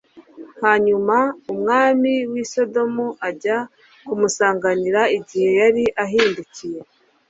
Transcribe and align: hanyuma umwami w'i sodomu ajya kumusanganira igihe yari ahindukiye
hanyuma 0.63 1.17
umwami 1.53 2.11
w'i 2.31 2.45
sodomu 2.51 3.07
ajya 3.29 3.57
kumusanganira 4.07 5.01
igihe 5.17 5.49
yari 5.61 5.83
ahindukiye 6.03 6.79